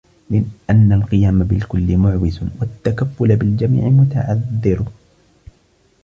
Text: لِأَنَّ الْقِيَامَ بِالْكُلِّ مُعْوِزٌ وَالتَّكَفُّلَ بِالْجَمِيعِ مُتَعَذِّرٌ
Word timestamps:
لِأَنَّ 0.29 0.91
الْقِيَامَ 0.91 1.43
بِالْكُلِّ 1.43 1.97
مُعْوِزٌ 1.97 2.39
وَالتَّكَفُّلَ 2.61 3.35
بِالْجَمِيعِ 3.35 3.89
مُتَعَذِّرٌ 3.89 4.85